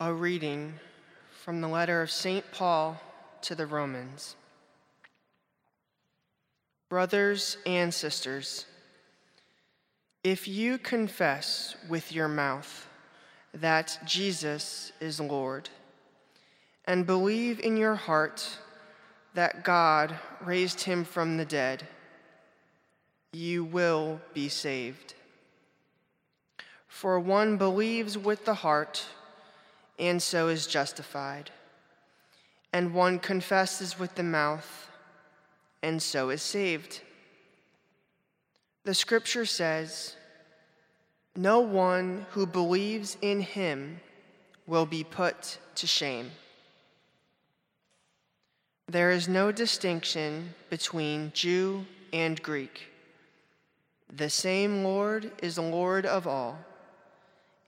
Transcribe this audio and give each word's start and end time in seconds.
A 0.00 0.14
reading 0.14 0.74
from 1.42 1.60
the 1.60 1.66
letter 1.66 2.02
of 2.02 2.12
St. 2.12 2.44
Paul 2.52 3.00
to 3.42 3.56
the 3.56 3.66
Romans. 3.66 4.36
Brothers 6.88 7.56
and 7.66 7.92
sisters, 7.92 8.64
if 10.22 10.46
you 10.46 10.78
confess 10.78 11.74
with 11.88 12.12
your 12.12 12.28
mouth 12.28 12.88
that 13.52 13.98
Jesus 14.06 14.92
is 15.00 15.18
Lord 15.18 15.68
and 16.84 17.04
believe 17.04 17.58
in 17.58 17.76
your 17.76 17.96
heart 17.96 18.48
that 19.34 19.64
God 19.64 20.14
raised 20.40 20.82
him 20.82 21.02
from 21.02 21.38
the 21.38 21.44
dead, 21.44 21.88
you 23.32 23.64
will 23.64 24.20
be 24.32 24.48
saved. 24.48 25.14
For 26.86 27.18
one 27.18 27.56
believes 27.56 28.16
with 28.16 28.44
the 28.44 28.54
heart 28.54 29.04
and 29.98 30.22
so 30.22 30.48
is 30.48 30.66
justified, 30.66 31.50
and 32.72 32.94
one 32.94 33.18
confesses 33.18 33.98
with 33.98 34.14
the 34.14 34.22
mouth 34.22 34.88
and 35.82 36.02
so 36.02 36.30
is 36.30 36.42
saved. 36.42 37.00
The 38.84 38.94
scripture 38.94 39.46
says, 39.46 40.16
No 41.36 41.60
one 41.60 42.26
who 42.30 42.46
believes 42.46 43.16
in 43.20 43.40
him 43.40 44.00
will 44.66 44.86
be 44.86 45.04
put 45.04 45.58
to 45.76 45.86
shame. 45.86 46.30
There 48.86 49.10
is 49.10 49.28
no 49.28 49.52
distinction 49.52 50.54
between 50.70 51.32
Jew 51.34 51.84
and 52.12 52.42
Greek. 52.42 52.86
The 54.10 54.30
same 54.30 54.82
Lord 54.82 55.30
is 55.42 55.58
Lord 55.58 56.06
of 56.06 56.26
all, 56.26 56.58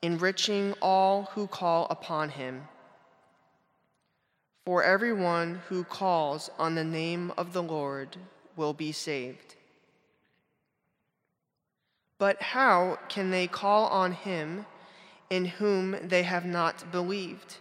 enriching 0.03 0.75
all 0.81 1.25
who 1.35 1.47
call 1.47 1.87
upon 1.91 2.31
him. 2.31 2.69
For 4.65 4.83
everyone 4.83 5.61
who 5.69 5.85
calls 5.85 6.51
on 6.59 6.75
the 6.75 6.85
name 6.85 7.33
of 7.37 7.53
the 7.53 7.63
Lord 7.63 8.17
will 8.57 8.73
be 8.73 8.93
saved. 8.93 9.57
But 12.19 12.41
how 12.41 12.99
can 13.09 13.31
they 13.31 13.47
call 13.47 13.87
on 13.87 14.13
him 14.13 14.67
in 15.31 15.47
whom 15.47 15.97
they 16.03 16.23
have 16.23 16.45
not 16.45 16.93
believed? 16.93 17.57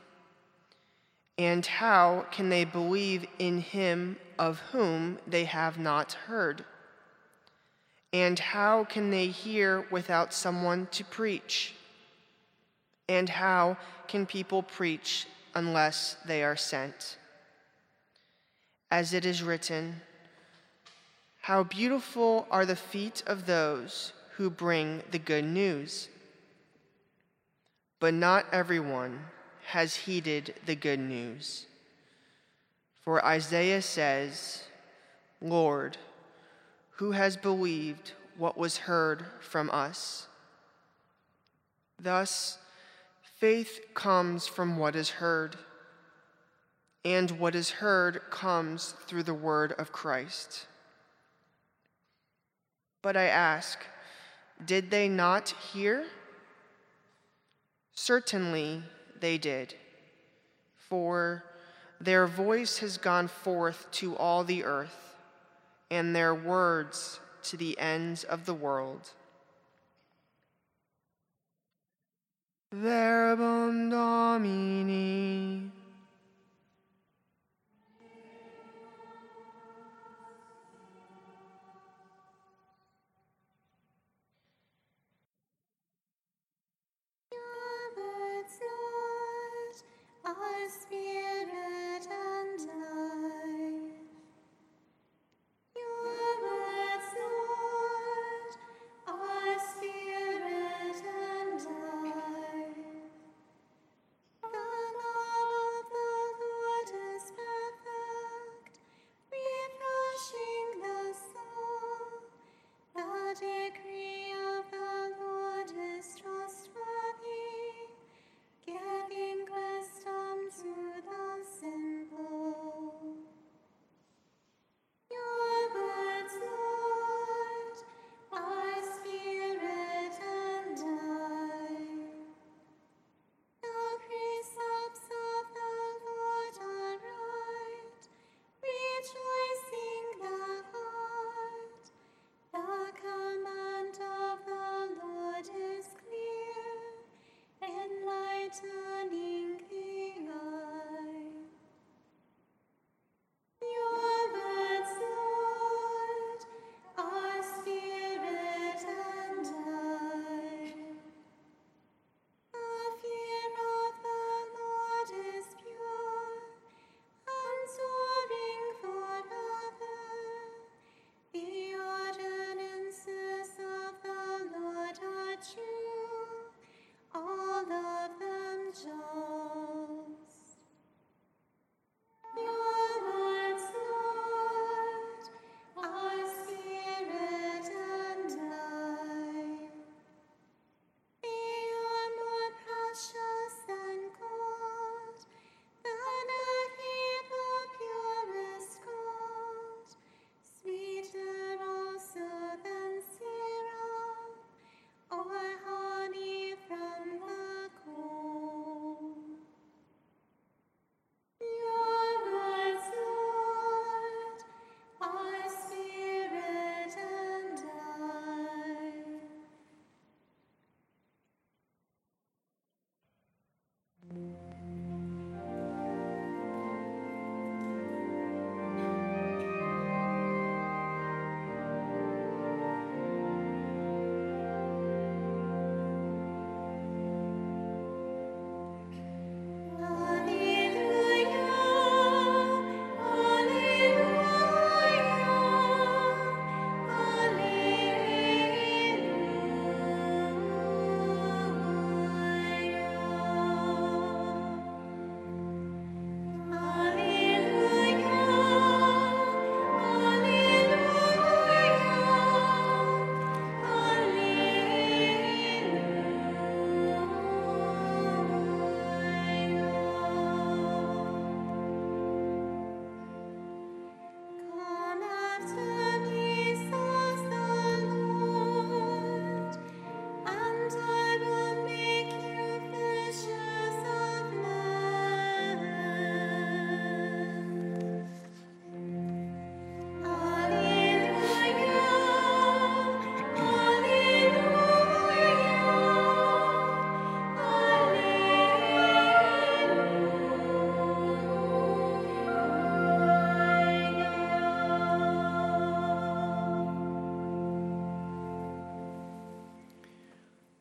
And 1.37 1.65
how 1.65 2.25
can 2.31 2.49
they 2.49 2.65
believe 2.65 3.25
in 3.39 3.61
him 3.61 4.17
of 4.37 4.59
whom 4.71 5.19
they 5.25 5.45
have 5.45 5.79
not 5.79 6.13
heard? 6.13 6.65
And 8.11 8.37
how 8.37 8.83
can 8.83 9.09
they 9.11 9.27
hear 9.27 9.87
without 9.89 10.33
someone 10.33 10.87
to 10.91 11.05
preach? 11.05 11.75
And 13.09 13.27
how 13.27 13.75
can 14.07 14.27
people 14.27 14.61
preach 14.61 15.25
unless 15.55 16.15
they 16.25 16.43
are 16.43 16.55
sent? 16.55 17.17
As 18.91 19.15
it 19.15 19.25
is 19.25 19.41
written, 19.41 20.01
How 21.41 21.63
beautiful 21.63 22.47
are 22.51 22.67
the 22.67 22.75
feet 22.75 23.23
of 23.25 23.47
those 23.47 24.13
who 24.37 24.51
bring 24.51 25.01
the 25.09 25.17
good 25.17 25.43
news! 25.43 26.07
But 27.99 28.13
not 28.13 28.45
everyone 28.51 29.19
has 29.65 29.95
heeded 29.95 30.53
the 30.67 30.75
good 30.75 30.99
news. 30.99 31.65
For 33.01 33.25
Isaiah 33.25 33.81
says, 33.81 34.65
Lord, 35.41 35.97
who 36.97 37.11
has 37.11 37.37
believed 37.37 38.11
what 38.37 38.55
was 38.55 38.77
heard 38.77 39.25
from 39.41 39.71
us? 39.71 40.27
Thus, 41.99 42.59
faith 43.39 43.79
comes 43.93 44.47
from 44.47 44.77
what 44.77 44.95
is 44.95 45.09
heard, 45.09 45.55
and 47.05 47.31
what 47.31 47.55
is 47.55 47.69
heard 47.69 48.21
comes 48.29 48.93
through 49.07 49.23
the 49.23 49.33
word 49.33 49.71
of 49.77 49.93
Christ. 49.93 50.67
But 53.01 53.15
I 53.15 53.25
ask, 53.25 53.79
did 54.63 54.91
they 54.91 55.07
not 55.07 55.49
hear? 55.71 56.05
Certainly 57.93 58.83
they 59.21 59.37
did. 59.37 59.73
For 60.89 61.45
their 62.01 62.27
voice 62.27 62.79
has 62.79 62.97
gone 62.97 63.29
forth 63.29 63.89
to 63.91 64.17
all 64.17 64.43
the 64.43 64.65
earth, 64.65 65.15
and 65.89 66.13
their 66.13 66.35
words 66.35 67.21
to 67.43 67.55
the 67.55 67.79
ends 67.79 68.25
of 68.25 68.45
the 68.45 68.53
world. 68.53 69.11
Verbum 72.71 73.89
Domini. 73.89 75.38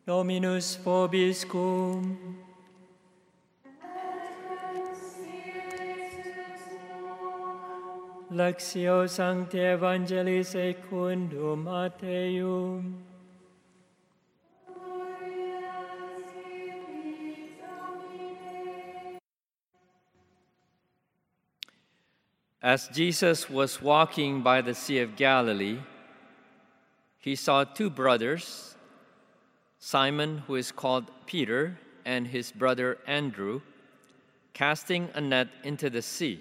Dominus 0.09 0.79
vobiscum. 0.83 2.17
Lectio 8.33 9.07
Sancti 9.07 9.59
Evangelii 9.59 10.43
secundum 10.47 11.67
Matthaeum. 11.67 12.95
As 22.63 22.89
Jesus 22.89 23.51
was 23.51 23.83
walking 23.83 24.41
by 24.41 24.63
the 24.63 24.73
Sea 24.73 25.01
of 25.01 25.17
Galilee, 25.17 25.81
he 27.19 27.37
saw 27.37 27.65
two 27.65 27.91
brothers, 27.91 28.75
Simon, 29.79 30.39
who 30.47 30.57
is 30.57 30.73
called 30.73 31.11
Peter, 31.27 31.79
and 32.05 32.27
his 32.27 32.51
brother 32.53 32.99
Andrew, 33.07 33.61
casting 34.53 35.09
a 35.15 35.21
net 35.21 35.49
into 35.63 35.89
the 35.89 36.03
sea. 36.03 36.41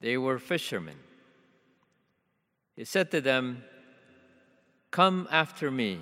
They 0.00 0.16
were 0.16 0.38
fishermen. 0.38 0.96
He 2.76 2.84
said 2.84 3.10
to 3.10 3.20
them, 3.20 3.64
Come 4.90 5.28
after 5.30 5.70
me, 5.70 5.98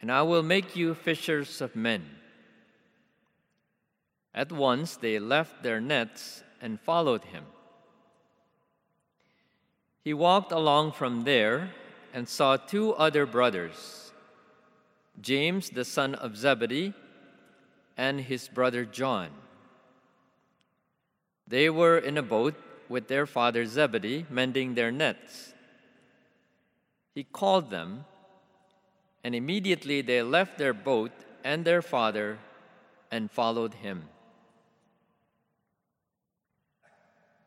and 0.00 0.10
I 0.12 0.22
will 0.22 0.42
make 0.42 0.76
you 0.76 0.94
fishers 0.94 1.60
of 1.60 1.74
men. 1.74 2.04
At 4.34 4.52
once 4.52 4.96
they 4.96 5.18
left 5.18 5.62
their 5.62 5.80
nets 5.80 6.44
and 6.60 6.80
followed 6.80 7.24
him. 7.24 7.44
He 10.04 10.14
walked 10.14 10.52
along 10.52 10.92
from 10.92 11.24
there 11.24 11.70
and 12.14 12.28
saw 12.28 12.56
two 12.56 12.94
other 12.94 13.26
brothers, 13.26 14.07
James 15.20 15.70
the 15.70 15.84
son 15.84 16.14
of 16.14 16.36
Zebedee 16.36 16.94
and 17.96 18.20
his 18.20 18.48
brother 18.48 18.84
John. 18.84 19.30
They 21.46 21.70
were 21.70 21.98
in 21.98 22.16
a 22.18 22.22
boat 22.22 22.54
with 22.88 23.08
their 23.08 23.26
father 23.26 23.64
Zebedee, 23.64 24.26
mending 24.30 24.74
their 24.74 24.90
nets. 24.90 25.54
He 27.14 27.24
called 27.24 27.70
them, 27.70 28.04
and 29.24 29.34
immediately 29.34 30.02
they 30.02 30.22
left 30.22 30.58
their 30.58 30.74
boat 30.74 31.12
and 31.42 31.64
their 31.64 31.82
father 31.82 32.38
and 33.10 33.30
followed 33.30 33.74
him. 33.74 34.08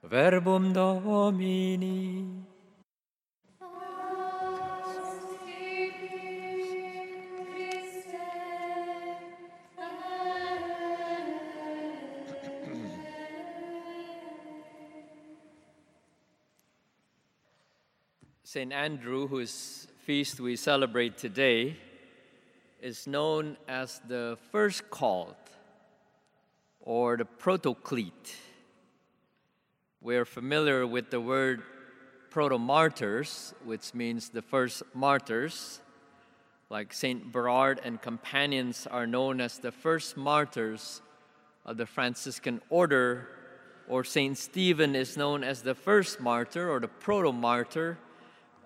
Verbum 0.03 0.73
Domini. 0.73 2.25
St. 18.53 18.73
Andrew, 18.73 19.29
whose 19.29 19.87
feast 20.05 20.41
we 20.41 20.57
celebrate 20.57 21.17
today, 21.17 21.77
is 22.81 23.07
known 23.07 23.55
as 23.65 24.01
the 24.09 24.37
first 24.51 24.89
called 24.89 25.37
or 26.81 27.15
the 27.15 27.23
protoclete. 27.23 28.35
We're 30.01 30.25
familiar 30.25 30.85
with 30.85 31.11
the 31.11 31.21
word 31.21 31.63
proto-martyrs, 32.29 33.53
which 33.63 33.93
means 33.93 34.27
the 34.27 34.41
first 34.41 34.83
martyrs. 34.93 35.79
Like 36.69 36.91
St. 36.91 37.31
Berard 37.31 37.79
and 37.85 38.01
companions 38.01 38.85
are 38.85 39.07
known 39.07 39.39
as 39.39 39.59
the 39.59 39.71
first 39.71 40.17
martyrs 40.17 41.01
of 41.65 41.77
the 41.77 41.85
Franciscan 41.85 42.59
order, 42.69 43.29
or 43.87 44.03
St. 44.03 44.37
Stephen 44.37 44.93
is 44.93 45.15
known 45.15 45.41
as 45.41 45.61
the 45.61 45.73
first 45.73 46.19
martyr 46.19 46.69
or 46.69 46.81
the 46.81 46.89
proto-martyr, 46.89 47.97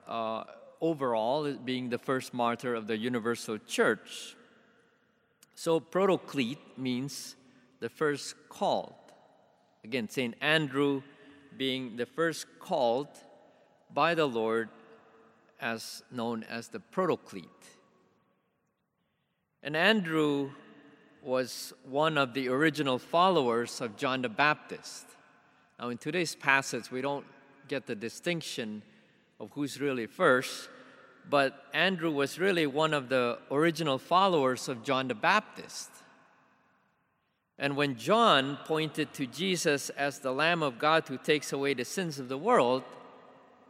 uh, 0.07 0.43
overall 0.81 1.51
being 1.53 1.89
the 1.89 1.97
first 1.97 2.33
martyr 2.33 2.75
of 2.75 2.87
the 2.87 2.97
universal 2.97 3.57
church. 3.57 4.35
So 5.55 5.79
protoclete 5.79 6.77
means 6.77 7.35
the 7.79 7.89
first 7.89 8.35
called. 8.49 8.93
Again, 9.83 10.09
St. 10.09 10.35
Andrew 10.41 11.01
being 11.57 11.95
the 11.95 12.05
first 12.05 12.45
called 12.59 13.07
by 13.93 14.15
the 14.15 14.25
Lord 14.25 14.69
as 15.61 16.03
known 16.11 16.43
as 16.43 16.67
the 16.67 16.79
protoclete. 16.79 17.43
And 19.63 19.75
Andrew 19.75 20.51
was 21.23 21.73
one 21.83 22.17
of 22.17 22.33
the 22.33 22.49
original 22.49 22.99
followers 22.99 23.81
of 23.81 23.97
John 23.97 24.21
the 24.21 24.29
Baptist. 24.29 25.05
Now, 25.79 25.89
in 25.89 25.97
today's 25.97 26.35
passage, 26.35 26.91
we 26.91 27.01
don't 27.01 27.25
get 27.67 27.87
the 27.87 27.95
distinction 27.95 28.83
of 29.39 29.51
who's 29.53 29.81
really 29.81 30.07
first, 30.07 30.69
but 31.29 31.65
Andrew 31.73 32.11
was 32.11 32.39
really 32.39 32.67
one 32.67 32.93
of 32.93 33.09
the 33.09 33.39
original 33.51 33.97
followers 33.97 34.69
of 34.69 34.83
John 34.83 35.07
the 35.07 35.15
Baptist. 35.15 35.89
And 37.57 37.75
when 37.75 37.97
John 37.97 38.57
pointed 38.65 39.13
to 39.13 39.25
Jesus 39.25 39.89
as 39.89 40.19
the 40.19 40.33
Lamb 40.33 40.61
of 40.61 40.77
God 40.77 41.07
who 41.07 41.17
takes 41.17 41.53
away 41.53 41.73
the 41.73 41.85
sins 41.85 42.19
of 42.19 42.27
the 42.27 42.37
world, 42.37 42.83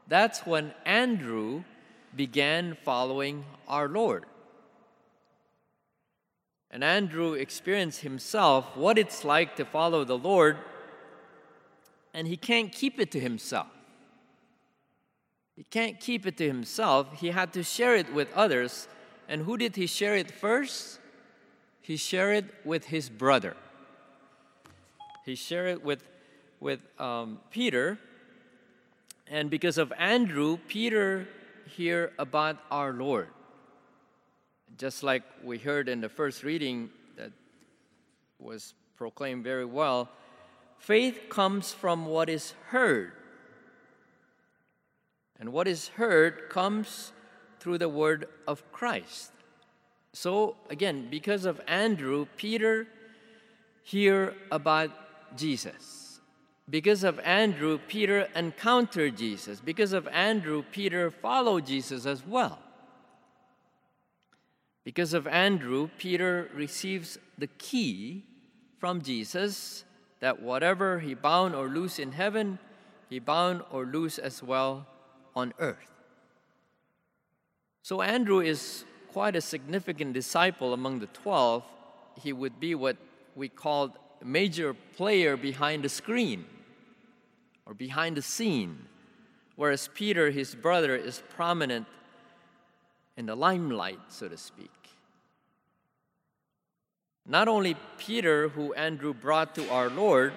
that's 0.08 0.46
when 0.46 0.74
Andrew 0.86 1.64
began 2.16 2.78
following 2.84 3.46
our 3.68 3.88
Lord. 3.88 4.26
And 6.72 6.84
Andrew 6.84 7.34
experienced 7.34 8.02
himself 8.02 8.76
what 8.76 8.98
it's 8.98 9.24
like 9.24 9.56
to 9.56 9.66
follow 9.66 10.04
the 10.04 10.18
Lord, 10.18 10.58
and 12.14 12.28
he 12.28 12.38
can't 12.38 12.72
keep 12.72 13.00
it 13.00 13.12
to 13.12 13.20
himself. 13.20 13.75
He 15.56 15.64
can't 15.64 16.00
keep 16.00 16.26
it 16.26 16.38
to 16.38 16.48
himself. 16.48 17.20
He 17.20 17.30
had 17.30 17.54
to 17.54 17.64
share 17.64 17.96
it 17.96 18.14
with 18.14 18.32
others. 18.34 18.88
And 19.28 19.44
who 19.44 19.58
did 19.58 19.76
he 19.76 19.88
share 19.88 20.16
it 20.16 20.30
first? 20.32 21.00
He 21.82 21.98
shared 21.98 22.46
it 22.46 22.66
with 22.66 22.86
his 22.86 23.10
brother. 23.10 23.56
He 25.26 25.36
shared 25.36 25.70
it 25.70 25.84
with, 25.84 26.04
with 26.60 26.80
um, 27.00 27.40
Peter. 27.52 27.98
And 29.28 29.50
because 29.50 29.78
of 29.78 29.94
Andrew, 29.98 30.58
Peter 30.68 31.28
hear 31.68 32.12
about 32.20 32.58
our 32.70 32.92
Lord. 32.92 33.30
Just 34.78 35.04
like 35.04 35.24
we 35.44 35.58
heard 35.58 35.88
in 35.88 36.02
the 36.02 36.10
first 36.10 36.44
reading 36.44 36.90
that 37.18 37.32
was 38.40 38.74
proclaimed 38.98 39.44
very 39.44 39.66
well, 39.66 40.10
faith 40.80 41.30
comes 41.30 41.72
from 41.72 42.06
what 42.06 42.30
is 42.30 42.54
heard. 42.68 43.14
And 45.40 45.52
what 45.52 45.68
is 45.68 45.90
heard 45.90 46.50
comes 46.50 47.12
through 47.60 47.78
the 47.80 47.90
word 47.90 48.28
of 48.48 48.64
Christ. 48.72 49.32
So, 50.14 50.56
again, 50.70 51.08
because 51.10 51.46
of 51.46 51.60
Andrew, 51.68 52.28
Peter 52.38 52.88
hear 53.84 54.34
about 54.52 54.92
Jesus. 55.36 56.22
Because 56.70 57.04
of 57.04 57.20
Andrew, 57.20 57.80
Peter 57.88 58.28
encountered 58.36 59.18
Jesus. 59.18 59.60
Because 59.60 59.94
of 59.94 60.08
Andrew, 60.08 60.64
Peter 60.72 61.12
followed 61.12 61.66
Jesus 61.66 62.06
as 62.06 62.26
well. 62.26 62.60
Because 64.84 65.14
of 65.14 65.28
Andrew, 65.28 65.90
Peter 65.98 66.50
receives 66.54 67.18
the 67.38 67.48
key 67.48 68.24
from 68.78 69.02
Jesus 69.02 69.84
that 70.20 70.42
whatever 70.42 71.00
he 71.00 71.14
bound 71.14 71.56
or 71.56 71.68
loose 71.68 72.00
in 72.00 72.14
heaven, 72.14 72.58
he 73.10 73.20
bound 73.20 73.62
or 73.72 73.86
loose 73.86 74.18
as 74.18 74.42
well 74.42 74.88
on 75.36 75.54
earth. 75.60 75.92
So 77.82 78.02
Andrew 78.02 78.40
is 78.40 78.86
quite 79.12 79.36
a 79.36 79.42
significant 79.42 80.14
disciple 80.14 80.74
among 80.74 81.00
the 81.00 81.08
12. 81.08 81.64
He 82.22 82.34
would 82.34 82.60
be 82.60 82.76
what 82.76 82.98
we 83.36 83.50
called 83.50 83.92
a 84.22 84.26
major 84.26 84.74
player 84.74 85.38
behind 85.38 85.84
the 85.84 85.90
screen 85.90 86.46
or 87.66 87.74
behind 87.74 88.18
the 88.18 88.22
scene, 88.22 88.78
whereas 89.56 89.90
Peter, 89.94 90.32
his 90.32 90.56
brother, 90.56 90.96
is 90.96 91.22
prominent 91.36 91.86
in 93.18 93.26
the 93.26 93.36
limelight, 93.36 94.00
so 94.10 94.28
to 94.28 94.38
speak. 94.38 94.70
Not 97.28 97.48
only 97.48 97.76
Peter, 97.98 98.50
who 98.50 98.74
Andrew 98.74 99.14
brought 99.14 99.56
to 99.56 99.70
our 99.70 99.90
Lord, 99.90 100.34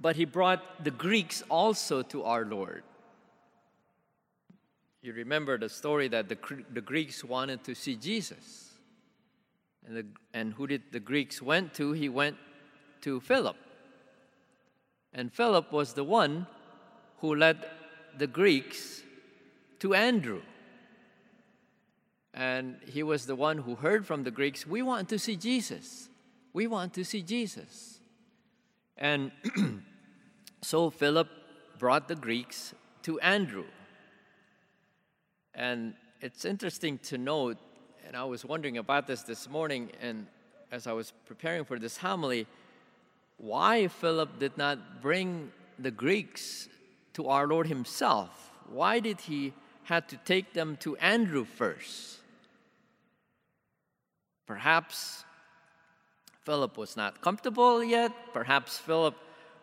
but 0.00 0.16
he 0.16 0.24
brought 0.24 0.82
the 0.82 0.90
Greeks 0.90 1.42
also 1.48 2.02
to 2.02 2.24
our 2.24 2.44
Lord. 2.44 2.82
You 5.02 5.14
remember 5.14 5.56
the 5.56 5.68
story 5.68 6.08
that 6.08 6.28
the, 6.28 6.36
the 6.72 6.80
Greeks 6.80 7.24
wanted 7.24 7.64
to 7.64 7.74
see 7.74 7.96
Jesus. 7.96 8.72
And, 9.86 9.96
the, 9.96 10.06
and 10.34 10.52
who 10.52 10.66
did 10.66 10.82
the 10.92 11.00
Greeks 11.00 11.40
went 11.40 11.72
to? 11.74 11.92
He 11.92 12.08
went 12.08 12.36
to 13.00 13.20
Philip. 13.20 13.56
And 15.14 15.32
Philip 15.32 15.72
was 15.72 15.94
the 15.94 16.04
one 16.04 16.46
who 17.18 17.34
led 17.34 17.64
the 18.16 18.26
Greeks 18.26 19.02
to 19.80 19.94
Andrew. 19.94 20.42
And 22.34 22.76
he 22.86 23.02
was 23.02 23.26
the 23.26 23.34
one 23.34 23.58
who 23.58 23.74
heard 23.74 24.06
from 24.06 24.22
the 24.22 24.30
Greeks, 24.30 24.66
We 24.66 24.82
want 24.82 25.08
to 25.08 25.18
see 25.18 25.36
Jesus. 25.36 26.08
We 26.52 26.66
want 26.66 26.92
to 26.94 27.04
see 27.04 27.22
Jesus. 27.22 28.00
And 28.96 29.32
so 30.62 30.90
Philip 30.90 31.28
brought 31.78 32.06
the 32.06 32.14
Greeks 32.14 32.74
to 33.02 33.18
Andrew. 33.20 33.64
And 35.54 35.94
it's 36.20 36.44
interesting 36.44 36.98
to 36.98 37.18
note, 37.18 37.58
and 38.06 38.16
I 38.16 38.24
was 38.24 38.44
wondering 38.44 38.78
about 38.78 39.06
this 39.06 39.22
this 39.22 39.48
morning, 39.48 39.90
and 40.00 40.26
as 40.70 40.86
I 40.86 40.92
was 40.92 41.12
preparing 41.26 41.64
for 41.64 41.78
this 41.78 41.96
homily, 41.96 42.46
why 43.36 43.88
Philip 43.88 44.38
did 44.38 44.56
not 44.56 45.00
bring 45.00 45.50
the 45.78 45.90
Greeks 45.90 46.68
to 47.14 47.28
our 47.28 47.46
Lord 47.46 47.66
himself. 47.66 48.52
Why 48.68 49.00
did 49.00 49.20
he 49.20 49.52
have 49.84 50.06
to 50.08 50.16
take 50.18 50.52
them 50.52 50.76
to 50.80 50.96
Andrew 50.98 51.44
first? 51.44 52.18
Perhaps 54.46 55.24
Philip 56.42 56.76
was 56.76 56.96
not 56.96 57.20
comfortable 57.20 57.82
yet. 57.82 58.12
Perhaps 58.32 58.78
Philip 58.78 59.16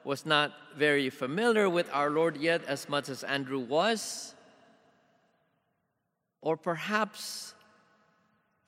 was 0.04 0.26
not 0.26 0.54
very 0.76 1.10
familiar 1.10 1.70
with 1.70 1.90
our 1.92 2.10
Lord 2.10 2.38
yet 2.38 2.64
as 2.66 2.88
much 2.88 3.10
as 3.10 3.24
Andrew 3.24 3.60
was. 3.60 4.34
Or 6.42 6.58
perhaps 6.58 7.54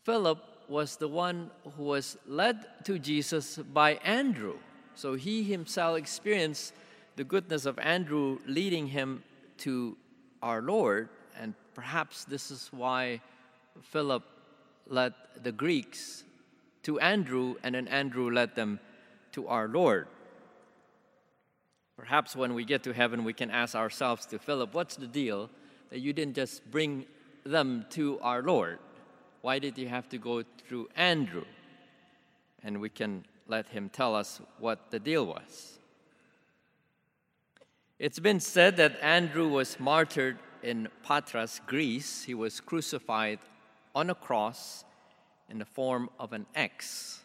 Philip 0.03 0.39
was 0.67 0.97
the 0.97 1.07
one 1.07 1.51
who 1.75 1.83
was 1.83 2.17
led 2.27 2.65
to 2.85 2.99
Jesus 2.99 3.57
by 3.57 3.95
Andrew. 3.95 4.57
So 4.95 5.15
he 5.15 5.43
himself 5.43 5.97
experienced 5.97 6.73
the 7.15 7.23
goodness 7.23 7.65
of 7.65 7.79
Andrew 7.79 8.39
leading 8.45 8.87
him 8.87 9.23
to 9.59 9.97
our 10.41 10.61
Lord, 10.61 11.09
and 11.37 11.53
perhaps 11.73 12.23
this 12.23 12.49
is 12.49 12.69
why 12.71 13.21
Philip 13.81 14.23
led 14.87 15.13
the 15.41 15.51
Greeks 15.51 16.23
to 16.83 16.99
Andrew, 16.99 17.55
and 17.63 17.75
then 17.75 17.87
Andrew 17.87 18.31
led 18.31 18.55
them 18.55 18.79
to 19.33 19.47
our 19.47 19.67
Lord. 19.67 20.07
Perhaps 21.97 22.35
when 22.35 22.53
we 22.53 22.63
get 22.63 22.83
to 22.83 22.93
heaven, 22.93 23.25
we 23.25 23.33
can 23.33 23.51
ask 23.51 23.75
ourselves 23.75 24.25
to 24.27 24.39
Philip, 24.39 24.73
What's 24.73 24.95
the 24.95 25.07
deal 25.07 25.49
that 25.89 25.99
you 25.99 26.13
didn't 26.13 26.35
just 26.35 26.69
bring 26.71 27.05
them 27.43 27.85
to 27.91 28.19
our 28.21 28.41
Lord? 28.41 28.79
Why 29.41 29.59
did 29.59 29.77
you 29.77 29.87
have 29.87 30.09
to 30.09 30.17
go 30.17 30.43
through 30.67 30.89
Andrew? 30.95 31.45
And 32.63 32.81
we 32.81 32.89
can 32.89 33.25
let 33.47 33.69
him 33.69 33.89
tell 33.89 34.15
us 34.15 34.41
what 34.59 34.91
the 34.91 34.99
deal 34.99 35.25
was. 35.25 35.79
It's 37.97 38.19
been 38.19 38.39
said 38.39 38.77
that 38.77 38.97
Andrew 39.01 39.47
was 39.47 39.79
martyred 39.79 40.37
in 40.63 40.87
Patras, 41.03 41.59
Greece. 41.67 42.23
He 42.23 42.33
was 42.33 42.59
crucified 42.59 43.39
on 43.95 44.09
a 44.09 44.15
cross 44.15 44.85
in 45.49 45.57
the 45.59 45.65
form 45.65 46.09
of 46.19 46.31
an 46.33 46.45
X. 46.55 47.21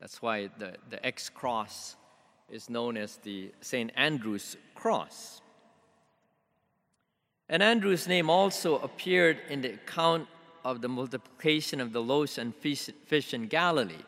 That's 0.00 0.20
why 0.20 0.48
the, 0.58 0.74
the 0.90 1.04
X 1.04 1.28
cross 1.28 1.96
is 2.50 2.68
known 2.68 2.96
as 2.96 3.16
the 3.18 3.52
St. 3.60 3.90
Andrew's 3.94 4.56
cross. 4.74 5.40
And 7.48 7.62
Andrew's 7.62 8.08
name 8.08 8.30
also 8.30 8.78
appeared 8.78 9.38
in 9.48 9.60
the 9.62 9.74
account 9.74 10.28
of 10.64 10.80
the 10.80 10.88
multiplication 10.88 11.80
of 11.80 11.92
the 11.92 12.02
loaves 12.02 12.38
and 12.38 12.54
fish, 12.54 13.34
in 13.34 13.46
Galilee. 13.46 14.04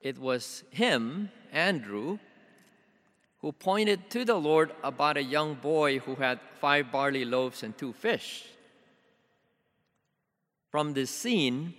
It 0.00 0.18
was 0.18 0.64
him, 0.70 1.30
Andrew, 1.52 2.18
who 3.40 3.52
pointed 3.52 4.10
to 4.10 4.24
the 4.24 4.34
Lord 4.34 4.72
about 4.82 5.16
a 5.16 5.22
young 5.22 5.54
boy 5.54 6.00
who 6.00 6.16
had 6.16 6.40
five 6.60 6.90
barley 6.90 7.24
loaves 7.24 7.62
and 7.62 7.76
two 7.76 7.92
fish. 7.92 8.44
From 10.70 10.92
this 10.92 11.10
scene, 11.10 11.74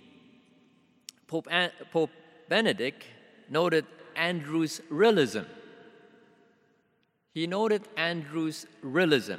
Pope, 1.26 1.46
An- 1.50 1.70
Pope 1.92 2.10
Benedict 2.48 3.04
noted 3.48 3.86
Andrew's 4.16 4.80
realism. 4.88 5.42
He 7.32 7.46
noted 7.46 7.88
Andrew's 7.96 8.66
realism. 8.82 9.38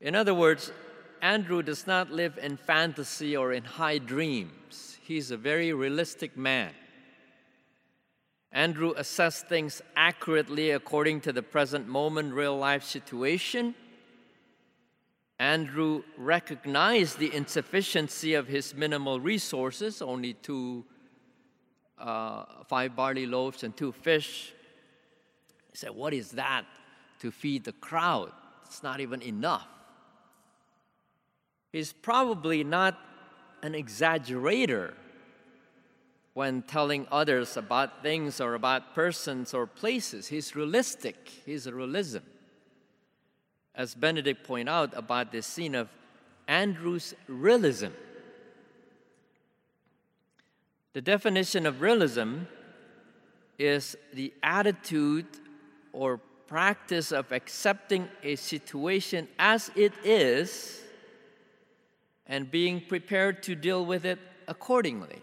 In 0.00 0.14
other 0.14 0.32
words, 0.32 0.72
Andrew 1.20 1.62
does 1.62 1.86
not 1.86 2.10
live 2.10 2.38
in 2.38 2.56
fantasy 2.56 3.36
or 3.36 3.52
in 3.52 3.64
high 3.64 3.98
dreams. 3.98 4.98
He's 5.02 5.30
a 5.30 5.36
very 5.36 5.72
realistic 5.72 6.36
man. 6.36 6.72
Andrew 8.52 8.94
assessed 8.96 9.46
things 9.46 9.82
accurately 9.94 10.70
according 10.70 11.20
to 11.22 11.32
the 11.32 11.42
present 11.42 11.86
moment, 11.86 12.32
real 12.32 12.56
life 12.56 12.82
situation. 12.82 13.74
Andrew 15.38 16.02
recognized 16.16 17.18
the 17.18 17.34
insufficiency 17.34 18.34
of 18.34 18.46
his 18.48 18.74
minimal 18.74 19.20
resources, 19.20 20.02
only 20.02 20.34
two, 20.34 20.84
uh, 21.98 22.44
five 22.66 22.96
barley 22.96 23.26
loaves 23.26 23.62
and 23.62 23.76
two 23.76 23.92
fish. 23.92 24.52
He 25.70 25.76
said, 25.76 25.90
What 25.90 26.12
is 26.12 26.32
that 26.32 26.64
to 27.20 27.30
feed 27.30 27.64
the 27.64 27.72
crowd? 27.72 28.32
It's 28.66 28.82
not 28.82 29.00
even 29.00 29.22
enough. 29.22 29.68
He's 31.72 31.92
probably 31.92 32.64
not 32.64 32.98
an 33.62 33.74
exaggerator 33.74 34.94
when 36.34 36.62
telling 36.62 37.06
others 37.10 37.56
about 37.56 38.02
things 38.02 38.40
or 38.40 38.54
about 38.54 38.94
persons 38.94 39.52
or 39.54 39.66
places. 39.66 40.28
He's 40.28 40.56
realistic, 40.56 41.16
he's 41.44 41.66
a 41.66 41.74
realism. 41.74 42.20
As 43.74 43.94
Benedict 43.94 44.44
pointed 44.44 44.70
out 44.70 44.96
about 44.96 45.32
this 45.32 45.46
scene 45.46 45.74
of 45.74 45.88
Andrew's 46.48 47.14
realism. 47.28 47.90
The 50.92 51.00
definition 51.00 51.66
of 51.66 51.80
realism 51.80 52.40
is 53.58 53.96
the 54.12 54.32
attitude 54.42 55.26
or 55.92 56.18
practice 56.48 57.12
of 57.12 57.30
accepting 57.30 58.08
a 58.24 58.34
situation 58.34 59.28
as 59.38 59.70
it 59.76 59.92
is 60.02 60.82
and 62.30 62.50
being 62.50 62.80
prepared 62.80 63.42
to 63.42 63.54
deal 63.54 63.84
with 63.84 64.06
it 64.06 64.18
accordingly. 64.48 65.20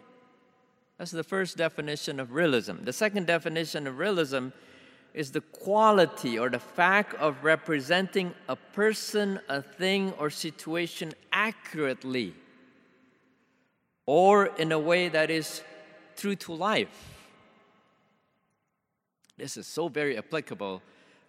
That's 0.98 1.12
the 1.12 1.24
first 1.24 1.56
definition 1.56 2.20
of 2.20 2.34
realism. 2.34 2.84
The 2.84 2.94
second 2.94 3.26
definition 3.26 3.88
of 3.88 3.98
realism 3.98 4.50
is 5.14 5.32
the 5.32 5.42
quality 5.42 6.38
or 6.38 6.50
the 6.50 6.60
fact 6.60 7.16
of 7.16 7.44
representing 7.44 8.34
a 8.50 8.58
person, 8.58 9.40
a 9.48 9.62
thing, 9.62 10.12
or 10.20 10.30
situation 10.30 11.14
accurately 11.32 12.36
or 14.06 14.48
in 14.58 14.72
a 14.72 14.80
way 14.80 15.08
that 15.10 15.30
is 15.30 15.62
true 16.16 16.36
to 16.36 16.54
life. 16.54 17.14
This 19.38 19.56
is 19.56 19.66
so 19.66 19.88
very 19.88 20.18
applicable 20.18 20.82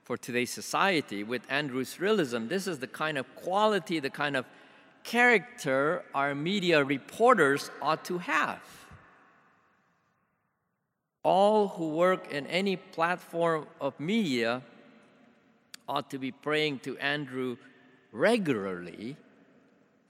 for 0.03 0.17
today's 0.17 0.51
society 0.51 1.23
with 1.23 1.43
Andrew's 1.49 2.01
realism. 2.01 2.49
This 2.49 2.67
is 2.67 2.79
the 2.79 2.87
kind 2.87 3.17
of 3.17 3.27
quality, 3.37 4.01
the 4.01 4.11
kind 4.11 4.37
of 4.37 4.47
character 5.09 6.05
our 6.15 6.35
media 6.35 6.85
reporters 6.85 7.71
ought 7.81 8.05
to 8.05 8.19
have 8.19 8.61
all 11.23 11.69
who 11.69 11.89
work 11.89 12.31
in 12.31 12.47
any 12.47 12.77
platform 12.77 13.67
of 13.81 13.99
media 13.99 14.63
ought 15.89 16.11
to 16.11 16.19
be 16.19 16.31
praying 16.31 16.79
to 16.79 16.99
Andrew 16.99 17.57
regularly 18.13 19.17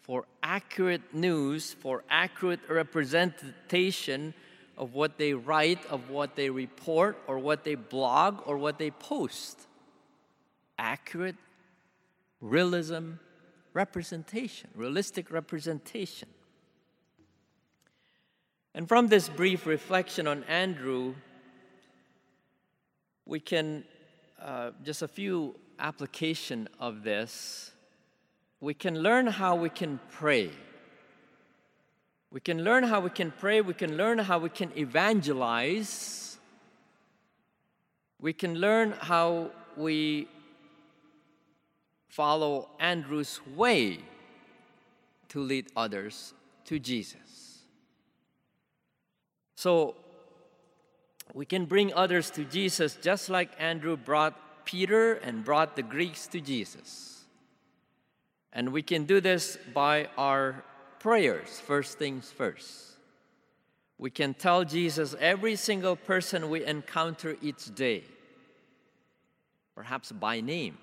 for 0.03 0.25
accurate 0.43 1.15
news, 1.15 1.75
for 1.75 2.03
accurate 2.11 2.61
representation 2.69 4.35
of 4.77 4.95
what 4.95 5.17
they 5.17 5.33
write, 5.33 5.85
of 5.87 6.11
what 6.11 6.35
they 6.35 6.51
report, 6.51 7.17
or 7.29 7.39
what 7.39 7.63
they 7.63 7.77
blog, 7.77 8.41
or 8.47 8.59
what 8.59 8.79
they 8.79 8.91
post. 8.91 9.69
Accurate 10.77 11.37
realism 12.41 13.13
representation, 13.79 14.69
realistic 14.75 15.31
representation. 15.31 16.29
And 18.75 18.89
from 18.89 19.07
this 19.07 19.29
brief 19.29 19.67
reflection 19.67 20.27
on 20.27 20.43
Andrew, 20.63 21.15
we 23.25 23.39
can, 23.39 23.85
uh, 24.43 24.73
just 24.83 25.03
a 25.03 25.07
few 25.07 25.55
application 25.79 26.69
of 26.81 27.05
this, 27.05 27.71
we 28.61 28.75
can 28.75 28.95
learn 29.01 29.29
how 29.29 29.55
we 29.55 29.71
can 29.71 30.01
pray. 30.11 30.51
We 32.33 32.41
can 32.41 32.65
learn 32.65 32.83
how 32.83 32.99
we 32.99 33.11
can 33.11 33.31
pray, 33.31 33.61
we 33.61 33.75
can 33.75 33.97
learn 33.97 34.19
how 34.19 34.39
we 34.41 34.49
can 34.49 34.71
evangelize, 34.77 36.39
we 38.21 38.33
can 38.33 38.57
learn 38.57 38.91
how 39.11 39.53
we 39.77 40.27
follow 42.09 42.69
Andrew's 42.81 43.41
way 43.55 43.99
to 45.29 45.41
lead 45.41 45.67
others 45.77 46.35
to 46.65 46.79
Jesus. 46.79 47.63
So 49.57 49.95
we 51.35 51.45
can 51.45 51.67
bring 51.67 51.93
others 51.95 52.31
to 52.33 52.45
Jesus 52.45 52.99
just 53.01 53.29
like 53.29 53.51
Andrew 53.59 53.97
brought 53.97 54.65
Peter 54.65 55.15
and 55.15 55.45
brought 55.45 55.77
the 55.77 55.83
Greeks 55.83 56.27
to 56.29 56.41
Jesus. 56.41 57.25
And 58.53 58.73
we 58.73 58.83
can 58.83 59.05
do 59.05 59.21
this 59.21 59.59
by 59.75 60.09
our 60.17 60.65
prayers, 61.01 61.61
first 61.61 61.99
things 61.99 62.31
first. 62.31 62.85
We 63.99 64.11
can 64.11 64.35
tell 64.35 64.65
Jesus 64.65 65.15
every 65.19 65.57
single 65.57 65.97
person 65.97 66.51
we 66.51 66.65
encounter 66.65 67.37
each 67.43 67.75
day, 67.75 68.05
perhaps 69.75 70.13
by 70.13 70.41
name. 70.41 70.79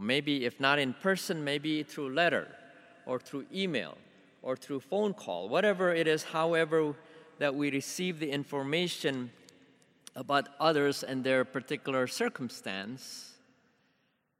Maybe, 0.00 0.46
if 0.46 0.58
not 0.58 0.78
in 0.78 0.94
person, 0.94 1.44
maybe 1.44 1.82
through 1.82 2.14
letter 2.14 2.48
or 3.04 3.18
through 3.18 3.44
email 3.54 3.98
or 4.42 4.56
through 4.56 4.80
phone 4.80 5.12
call, 5.12 5.48
whatever 5.48 5.94
it 5.94 6.08
is, 6.08 6.22
however, 6.22 6.94
that 7.38 7.54
we 7.54 7.70
receive 7.70 8.18
the 8.18 8.30
information 8.30 9.30
about 10.16 10.48
others 10.58 11.02
and 11.02 11.22
their 11.22 11.44
particular 11.44 12.06
circumstance, 12.06 13.34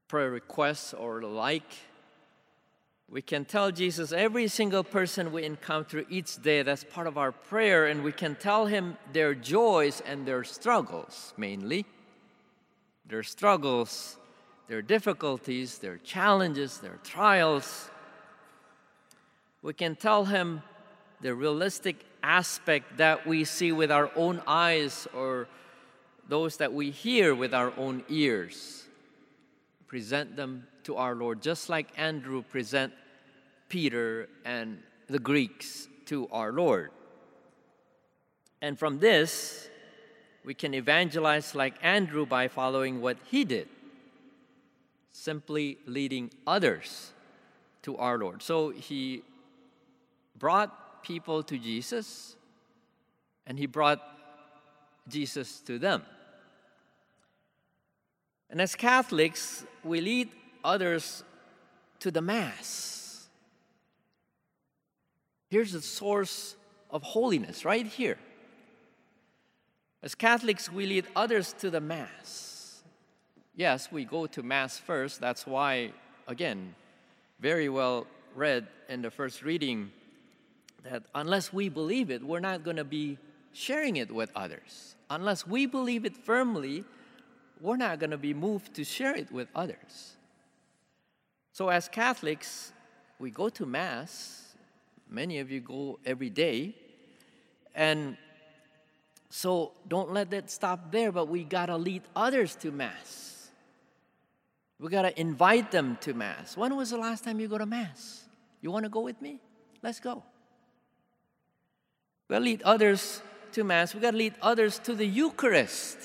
prayer 0.08 0.30
requests 0.30 0.94
or 0.94 1.20
the 1.20 1.26
like. 1.26 1.70
We 3.10 3.20
can 3.20 3.44
tell 3.44 3.70
Jesus 3.70 4.12
every 4.12 4.48
single 4.48 4.84
person 4.84 5.30
we 5.32 5.44
encounter 5.44 6.04
each 6.08 6.40
day, 6.42 6.62
that's 6.62 6.84
part 6.84 7.06
of 7.06 7.18
our 7.18 7.32
prayer, 7.32 7.86
and 7.86 8.02
we 8.02 8.12
can 8.12 8.34
tell 8.34 8.66
him 8.66 8.96
their 9.12 9.34
joys 9.34 10.00
and 10.06 10.26
their 10.26 10.44
struggles, 10.44 11.34
mainly. 11.36 11.84
Their 13.06 13.24
struggles, 13.24 14.16
their 14.70 14.82
difficulties, 14.82 15.78
their 15.78 15.96
challenges, 15.96 16.78
their 16.78 17.00
trials. 17.02 17.90
We 19.62 19.72
can 19.72 19.96
tell 19.96 20.26
him 20.26 20.62
the 21.20 21.34
realistic 21.34 21.96
aspect 22.22 22.98
that 22.98 23.26
we 23.26 23.42
see 23.42 23.72
with 23.72 23.90
our 23.90 24.12
own 24.14 24.40
eyes 24.46 25.08
or 25.12 25.48
those 26.28 26.58
that 26.58 26.72
we 26.72 26.92
hear 26.92 27.34
with 27.34 27.52
our 27.52 27.72
own 27.76 28.04
ears. 28.08 28.84
Present 29.88 30.36
them 30.36 30.68
to 30.84 30.94
our 30.94 31.16
Lord, 31.16 31.42
just 31.42 31.68
like 31.68 31.88
Andrew 31.96 32.40
present 32.40 32.92
Peter 33.68 34.28
and 34.44 34.78
the 35.08 35.18
Greeks 35.18 35.88
to 36.06 36.28
our 36.30 36.52
Lord. 36.52 36.92
And 38.62 38.78
from 38.78 39.00
this, 39.00 39.68
we 40.44 40.54
can 40.54 40.74
evangelize 40.74 41.56
like 41.56 41.74
Andrew 41.82 42.24
by 42.24 42.46
following 42.46 43.00
what 43.00 43.16
he 43.32 43.44
did, 43.44 43.66
simply 45.12 45.78
leading 45.86 46.30
others 46.46 47.12
to 47.82 47.96
our 47.96 48.18
Lord. 48.18 48.42
So 48.42 48.70
he 48.70 49.22
brought 50.38 51.02
people 51.02 51.42
to 51.42 51.58
Jesus, 51.58 52.36
and 53.46 53.58
he 53.58 53.66
brought 53.66 54.00
Jesus 55.08 55.60
to 55.62 55.78
them. 55.78 56.02
And 58.48 58.60
as 58.60 58.74
Catholics, 58.74 59.64
we 59.84 60.00
lead 60.00 60.28
others 60.64 61.24
to 62.00 62.10
the 62.10 62.20
Mass. 62.20 63.28
Here's 65.48 65.72
the 65.72 65.82
source 65.82 66.56
of 66.90 67.02
holiness, 67.02 67.64
right 67.64 67.86
here. 67.86 68.18
As 70.02 70.14
Catholics, 70.14 70.70
we 70.70 70.86
lead 70.86 71.06
others 71.14 71.52
to 71.54 71.70
the 71.70 71.80
Mass. 71.80 72.49
Yes, 73.60 73.92
we 73.92 74.06
go 74.06 74.26
to 74.26 74.42
Mass 74.42 74.78
first. 74.78 75.20
That's 75.20 75.46
why, 75.46 75.92
again, 76.26 76.74
very 77.40 77.68
well 77.68 78.06
read 78.34 78.66
in 78.88 79.02
the 79.02 79.10
first 79.10 79.42
reading 79.42 79.92
that 80.84 81.02
unless 81.14 81.52
we 81.52 81.68
believe 81.68 82.10
it, 82.10 82.24
we're 82.24 82.40
not 82.40 82.64
going 82.64 82.78
to 82.78 82.84
be 82.84 83.18
sharing 83.52 83.96
it 83.96 84.10
with 84.10 84.30
others. 84.34 84.94
Unless 85.10 85.46
we 85.46 85.66
believe 85.66 86.06
it 86.06 86.16
firmly, 86.16 86.84
we're 87.60 87.76
not 87.76 87.98
going 87.98 88.12
to 88.12 88.16
be 88.16 88.32
moved 88.32 88.72
to 88.76 88.82
share 88.82 89.14
it 89.14 89.30
with 89.30 89.48
others. 89.54 90.16
So, 91.52 91.68
as 91.68 91.86
Catholics, 91.86 92.72
we 93.18 93.30
go 93.30 93.50
to 93.50 93.66
Mass. 93.66 94.54
Many 95.06 95.38
of 95.38 95.50
you 95.50 95.60
go 95.60 95.98
every 96.06 96.30
day. 96.30 96.74
And 97.74 98.16
so, 99.28 99.72
don't 99.86 100.14
let 100.14 100.30
that 100.30 100.50
stop 100.50 100.90
there, 100.90 101.12
but 101.12 101.28
we 101.28 101.44
got 101.44 101.66
to 101.66 101.76
lead 101.76 102.04
others 102.16 102.56
to 102.62 102.70
Mass. 102.72 103.29
We 104.80 104.88
got 104.88 105.02
to 105.02 105.20
invite 105.20 105.70
them 105.70 105.98
to 106.00 106.14
Mass. 106.14 106.56
When 106.56 106.74
was 106.74 106.88
the 106.88 106.96
last 106.96 107.22
time 107.22 107.38
you 107.38 107.48
go 107.48 107.58
to 107.58 107.66
Mass? 107.66 108.24
You 108.62 108.70
want 108.70 108.84
to 108.84 108.88
go 108.88 109.00
with 109.00 109.20
me? 109.20 109.38
Let's 109.82 110.00
go. 110.00 110.22
We 112.28 112.34
got 112.34 112.38
to 112.38 112.44
lead 112.46 112.62
others 112.62 113.20
to 113.52 113.62
Mass. 113.62 113.94
We 113.94 114.00
got 114.00 114.12
to 114.12 114.16
lead 114.16 114.34
others 114.40 114.78
to 114.80 114.94
the 114.94 115.04
Eucharist. 115.04 115.98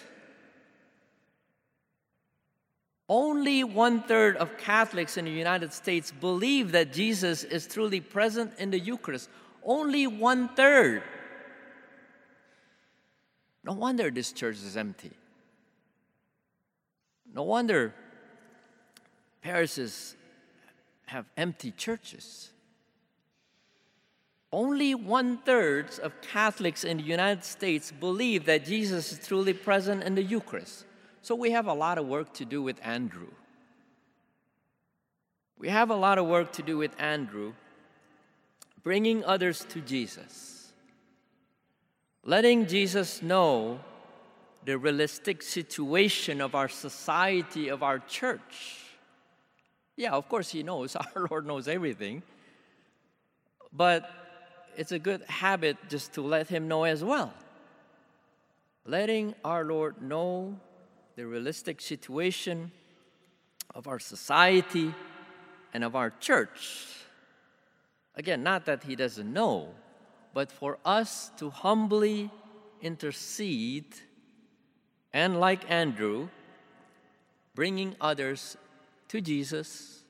Only 3.07 3.63
one 3.63 4.01
third 4.01 4.35
of 4.37 4.57
Catholics 4.57 5.15
in 5.15 5.23
the 5.23 5.31
United 5.31 5.71
States 5.71 6.11
believe 6.11 6.73
that 6.73 6.91
Jesus 6.91 7.45
is 7.45 7.67
truly 7.67 8.01
present 8.01 8.51
in 8.57 8.71
the 8.71 8.79
Eucharist. 8.79 9.29
Only 9.63 10.05
one 10.05 10.49
third. 10.49 11.01
No 13.63 13.71
wonder 13.71 14.11
this 14.11 14.33
church 14.33 14.57
is 14.57 14.75
empty. 14.75 15.11
No 17.33 17.43
wonder 17.43 17.93
parishes 19.45 20.15
have 21.05 21.25
empty 21.37 21.69
churches. 21.69 22.49
Only 24.51 24.95
one 24.95 25.37
third 25.37 25.99
of 25.99 26.19
Catholics 26.21 26.83
in 26.83 26.97
the 26.97 27.03
United 27.03 27.43
States 27.43 27.91
believe 27.91 28.45
that 28.45 28.65
Jesus 28.65 29.11
is 29.11 29.27
truly 29.27 29.53
present 29.53 30.01
in 30.03 30.15
the 30.15 30.23
Eucharist. 30.23 30.85
So 31.21 31.35
we 31.35 31.51
have 31.51 31.67
a 31.67 31.73
lot 31.73 31.99
of 31.99 32.07
work 32.07 32.33
to 32.33 32.45
do 32.45 32.63
with 32.63 32.79
Andrew. 32.81 33.31
We 35.59 35.69
have 35.69 35.91
a 35.91 35.95
lot 35.95 36.17
of 36.17 36.25
work 36.25 36.51
to 36.53 36.63
do 36.63 36.77
with 36.77 36.99
Andrew, 36.99 37.53
bringing 38.81 39.23
others 39.23 39.63
to 39.69 39.79
Jesus, 39.79 40.73
letting 42.23 42.65
Jesus 42.65 43.21
know 43.21 43.79
the 44.65 44.79
realistic 44.79 45.43
situation 45.43 46.41
of 46.41 46.55
our 46.55 46.67
society, 46.67 47.67
of 47.67 47.83
our 47.83 47.99
church. 47.99 48.84
Yeah, 49.95 50.11
of 50.11 50.27
course, 50.27 50.49
He 50.49 50.63
knows, 50.63 50.95
our 51.15 51.27
Lord 51.29 51.45
knows 51.45 51.67
everything. 51.67 52.23
But 53.71 54.09
it's 54.77 54.91
a 54.91 54.99
good 54.99 55.23
habit 55.23 55.77
just 55.89 56.13
to 56.13 56.21
let 56.21 56.47
Him 56.47 56.67
know 56.67 56.83
as 56.83 57.03
well. 57.03 57.33
Letting 58.85 59.33
our 59.43 59.63
Lord 59.63 60.01
know 60.01 60.59
the 61.15 61.25
realistic 61.25 61.81
situation 61.81 62.71
of 63.73 63.87
our 63.87 63.99
society 63.99 64.93
and 65.73 65.83
of 65.83 65.95
our 65.95 66.11
church. 66.19 66.87
Again, 68.15 68.43
not 68.43 68.65
that 68.65 68.83
he 68.83 68.95
doesn't 68.95 69.31
know, 69.31 69.69
but 70.33 70.51
for 70.51 70.77
us 70.85 71.31
to 71.37 71.49
humbly 71.49 72.29
intercede 72.81 73.95
and, 75.13 75.39
like 75.39 75.69
Andrew, 75.69 76.29
bringing 77.55 77.95
others 77.99 78.57
to 79.15 79.21
Jesus 79.21 80.03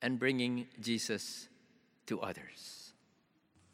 and 0.00 0.18
bringing 0.18 0.66
Jesus 0.80 1.46
to 2.06 2.20
others. 2.22 2.75